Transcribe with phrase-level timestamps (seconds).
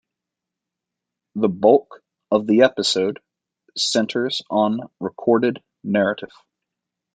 [1.35, 3.19] The bulk of the episode
[3.77, 6.31] centres on recorded narrative.